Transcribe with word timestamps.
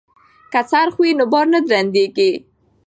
که 0.51 0.61
څرخ 0.71 0.93
وي 1.01 1.11
نو 1.17 1.25
بار 1.31 1.45
نه 1.53 1.59
درندیږي. 1.67 2.31